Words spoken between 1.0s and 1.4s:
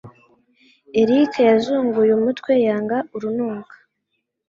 Eric